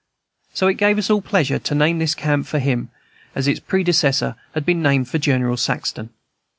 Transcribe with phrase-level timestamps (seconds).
[0.55, 2.89] So it gave us all pleasure to name this camp for him,
[3.35, 6.09] as its predecessor had been named for General Saxton.